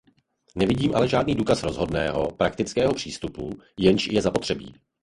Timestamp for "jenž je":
3.79-4.21